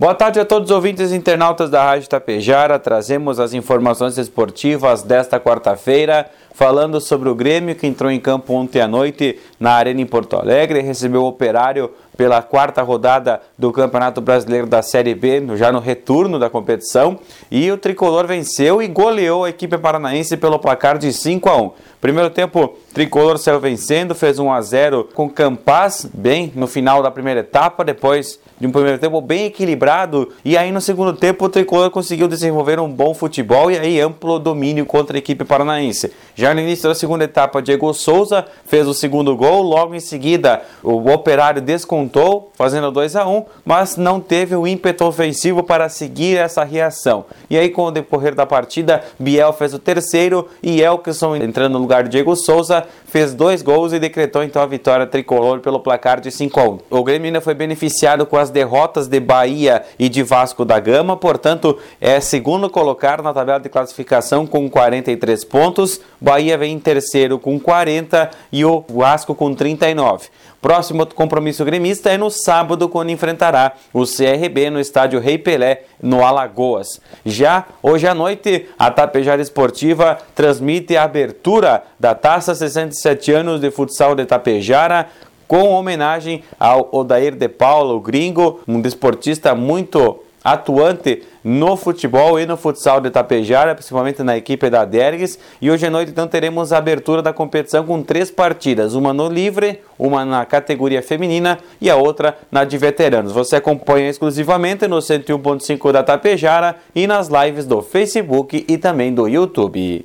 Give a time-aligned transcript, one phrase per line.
[0.00, 2.78] Boa tarde a todos os ouvintes e internautas da Rádio Tapejara.
[2.78, 8.80] Trazemos as informações esportivas desta quarta-feira, falando sobre o Grêmio que entrou em campo ontem
[8.80, 14.20] à noite na Arena em Porto Alegre, recebeu o Operário pela quarta rodada do Campeonato
[14.20, 17.16] Brasileiro da Série B, já no retorno da competição,
[17.48, 21.70] e o tricolor venceu e goleou a equipe paranaense pelo placar de 5 a 1.
[22.00, 27.10] Primeiro tempo, tricolor saiu vencendo, fez 1 a 0 com Campas bem no final da
[27.10, 31.48] primeira etapa, depois de um primeiro tempo bem equilibrado, e aí no segundo tempo o
[31.48, 36.12] tricolor conseguiu desenvolver um bom futebol e aí amplo domínio contra a equipe paranaense.
[36.34, 40.62] Já no início da segunda etapa, Diego Souza fez o segundo gol, logo em seguida
[40.82, 46.36] o Operário descontou fazendo 2 a 1 mas não teve o ímpeto ofensivo para seguir
[46.36, 47.24] essa reação.
[47.50, 51.78] E aí, com o decorrer da partida, Biel fez o terceiro e Elkson, entrando no
[51.78, 56.20] lugar de Diego Souza, fez dois gols e decretou então a vitória tricolor pelo placar
[56.20, 56.78] de 5 a 1.
[56.90, 61.16] O Grêmio ainda foi beneficiado com as derrotas de Bahia e de Vasco da Gama,
[61.16, 66.00] portanto, é segundo colocado na tabela de classificação com 43 pontos.
[66.28, 70.28] Bahia vem em terceiro com 40 e o Vasco com 39.
[70.60, 76.22] Próximo compromisso gremista é no sábado, quando enfrentará o CRB no estádio Rei Pelé, no
[76.22, 77.00] Alagoas.
[77.24, 83.70] Já hoje à noite, a Tapejara Esportiva transmite a abertura da Taça 67 anos de
[83.70, 85.08] futsal de Tapejara
[85.46, 92.46] com homenagem ao Odair de Paulo, o gringo, um desportista muito atuante no futebol e
[92.46, 95.38] no futsal de Tapejara, principalmente na equipe da Dergues.
[95.60, 99.28] E hoje à noite então teremos a abertura da competição com três partidas, uma no
[99.28, 103.32] livre, uma na categoria feminina e a outra na de veteranos.
[103.32, 109.28] Você acompanha exclusivamente no 101.5 da Tapejara e nas lives do Facebook e também do
[109.28, 110.04] YouTube.